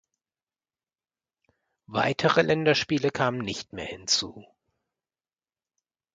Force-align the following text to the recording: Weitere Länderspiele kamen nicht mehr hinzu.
Weitere 1.85 2.41
Länderspiele 2.41 3.11
kamen 3.11 3.37
nicht 3.41 3.71
mehr 3.73 3.85
hinzu. 3.85 4.47